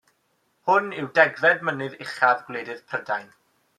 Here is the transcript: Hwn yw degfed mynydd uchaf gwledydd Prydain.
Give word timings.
Hwn 0.69 0.87
yw 1.01 1.11
degfed 1.19 1.61
mynydd 1.69 1.99
uchaf 2.07 2.43
gwledydd 2.49 2.83
Prydain. 2.93 3.31